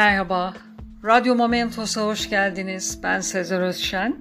Merhaba, 0.00 0.54
Radyo 1.04 1.34
Momentos'a 1.34 2.06
hoş 2.06 2.30
geldiniz. 2.30 3.00
Ben 3.02 3.20
Sezer 3.20 3.60
Özşen. 3.60 4.16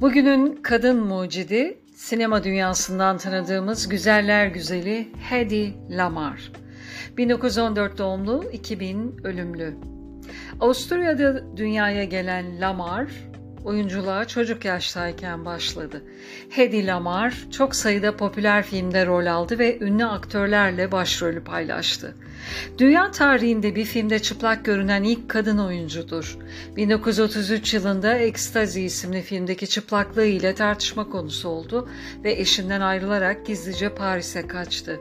Bugünün 0.00 0.62
kadın 0.62 1.06
mucidi, 1.06 1.78
sinema 1.94 2.44
dünyasından 2.44 3.18
tanıdığımız 3.18 3.88
güzeller 3.88 4.46
güzeli 4.46 5.08
Hedy 5.30 5.68
Lamar. 5.90 6.52
1914 7.16 7.98
doğumlu, 7.98 8.44
2000 8.52 9.16
ölümlü. 9.24 9.76
Avusturya'da 10.60 11.56
dünyaya 11.56 12.04
gelen 12.04 12.60
Lamar, 12.60 13.06
oyunculuğa 13.64 14.24
çocuk 14.24 14.64
yaştayken 14.64 15.44
başladı. 15.44 16.02
Hedy 16.50 16.86
Lamar 16.86 17.34
çok 17.52 17.74
sayıda 17.74 18.16
popüler 18.16 18.62
filmde 18.62 19.06
rol 19.06 19.26
aldı 19.26 19.58
ve 19.58 19.78
ünlü 19.80 20.04
aktörlerle 20.04 20.92
başrolü 20.92 21.44
paylaştı. 21.44 22.14
Dünya 22.78 23.10
tarihinde 23.10 23.74
bir 23.74 23.84
filmde 23.84 24.18
çıplak 24.18 24.64
görünen 24.64 25.02
ilk 25.02 25.28
kadın 25.28 25.58
oyuncudur. 25.58 26.38
1933 26.76 27.74
yılında 27.74 28.18
Ecstasy 28.18 28.86
isimli 28.86 29.22
filmdeki 29.22 29.68
çıplaklığı 29.68 30.26
ile 30.26 30.54
tartışma 30.54 31.10
konusu 31.10 31.48
oldu 31.48 31.88
ve 32.24 32.32
eşinden 32.32 32.80
ayrılarak 32.80 33.46
gizlice 33.46 33.94
Paris'e 33.94 34.46
kaçtı. 34.46 35.00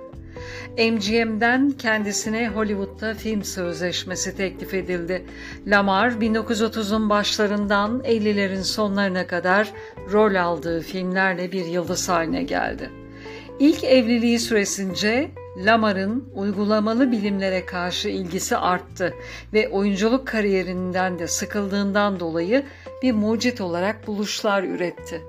MGM'den 0.77 1.71
kendisine 1.71 2.47
Hollywood'da 2.47 3.13
film 3.13 3.43
sözleşmesi 3.43 4.37
teklif 4.37 4.73
edildi. 4.73 5.25
Lamar 5.67 6.11
1930'un 6.11 7.09
başlarından 7.09 8.01
50'lerin 8.05 8.63
sonlarına 8.63 9.27
kadar 9.27 9.73
rol 10.11 10.35
aldığı 10.35 10.81
filmlerle 10.81 11.51
bir 11.51 11.65
yıldız 11.65 12.09
haline 12.09 12.43
geldi. 12.43 12.89
İlk 13.59 13.83
evliliği 13.83 14.39
süresince 14.39 15.31
Lamar'ın 15.57 16.29
uygulamalı 16.35 17.11
bilimlere 17.11 17.65
karşı 17.65 18.09
ilgisi 18.09 18.57
arttı 18.57 19.13
ve 19.53 19.69
oyunculuk 19.69 20.27
kariyerinden 20.27 21.19
de 21.19 21.27
sıkıldığından 21.27 22.19
dolayı 22.19 22.63
bir 23.03 23.11
mucit 23.11 23.61
olarak 23.61 24.07
buluşlar 24.07 24.63
üretti. 24.63 25.21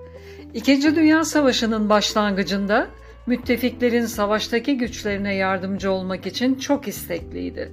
İkinci 0.55 0.97
Dünya 0.97 1.25
Savaşı'nın 1.25 1.89
başlangıcında 1.91 2.89
müttefiklerin 3.27 4.07
savaştaki 4.07 4.79
güçlerine 4.79 5.35
yardımcı 5.35 5.91
olmak 5.91 6.27
için 6.27 6.55
çok 6.55 6.89
istekliydi. 6.89 7.73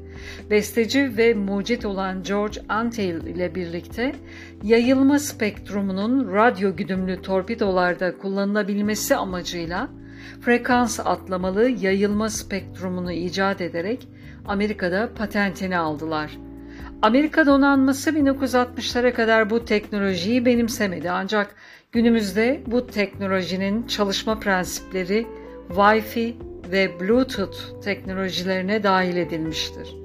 Besteci 0.50 1.18
ve 1.18 1.34
mucit 1.34 1.86
olan 1.86 2.24
George 2.24 2.62
Antheil 2.70 3.26
ile 3.26 3.56
birlikte 3.56 4.16
yayılma 4.64 5.20
spektrumunun 5.20 6.34
radyo 6.34 6.76
güdümlü 6.76 7.22
torpidolarda 7.22 8.18
kullanılabilmesi 8.18 9.16
amacıyla 9.16 9.90
frekans 10.42 11.00
atlamalı 11.00 11.70
yayılma 11.70 12.30
spektrumunu 12.30 13.12
icat 13.12 13.62
ederek 13.62 14.08
Amerika'da 14.46 15.10
patentini 15.18 15.78
aldılar. 15.78 16.38
Amerika 17.02 17.46
donanması 17.46 18.10
1960'lara 18.10 19.14
kadar 19.14 19.50
bu 19.50 19.66
teknolojiyi 19.66 20.46
benimsemedi 20.46 21.12
ancak 21.12 21.56
günümüzde 21.92 22.62
bu 22.68 22.88
teknolojinin 22.88 23.88
çalışma 23.88 24.40
prensipleri 24.40 25.28
Wi-Fi 25.76 26.36
ve 26.72 27.00
Bluetooth 27.00 27.82
teknolojilerine 27.84 28.84
dahil 28.84 29.18
edilmiştir. 29.18 29.96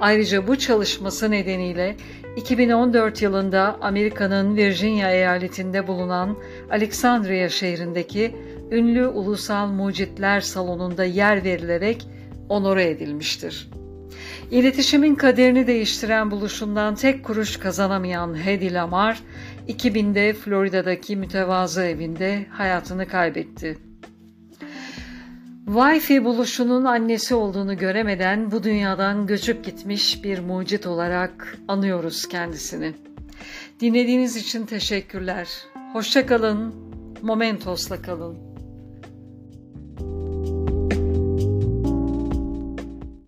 Ayrıca 0.00 0.46
bu 0.46 0.56
çalışması 0.56 1.30
nedeniyle 1.30 1.96
2014 2.36 3.22
yılında 3.22 3.78
Amerika'nın 3.80 4.56
Virginia 4.56 5.10
eyaletinde 5.10 5.86
bulunan 5.86 6.36
Alexandria 6.70 7.48
şehrindeki 7.48 8.36
ünlü 8.70 9.06
Ulusal 9.06 9.66
Mucitler 9.66 10.40
Salonu'nda 10.40 11.04
yer 11.04 11.44
verilerek 11.44 12.06
onore 12.48 12.90
edilmiştir. 12.90 13.70
İletişimin 14.50 15.14
kaderini 15.14 15.66
değiştiren 15.66 16.30
buluşundan 16.30 16.94
tek 16.94 17.24
kuruş 17.24 17.56
kazanamayan 17.56 18.44
Hedy 18.44 18.74
Lamar, 18.74 19.22
2000'de 19.68 20.32
Florida'daki 20.32 21.16
mütevazı 21.16 21.82
evinde 21.82 22.46
hayatını 22.50 23.08
kaybetti. 23.08 23.87
Wi-Fi 25.68 26.24
buluşunun 26.24 26.84
annesi 26.84 27.34
olduğunu 27.34 27.76
göremeden 27.76 28.50
bu 28.50 28.62
dünyadan 28.62 29.26
göçüp 29.26 29.64
gitmiş 29.64 30.24
bir 30.24 30.38
mucit 30.38 30.86
olarak 30.86 31.58
anıyoruz 31.68 32.28
kendisini. 32.28 32.94
Dinlediğiniz 33.80 34.36
için 34.36 34.66
teşekkürler. 34.66 35.48
Hoşçakalın, 35.92 36.74
Momentos'la 37.22 38.02
kalın. 38.02 38.47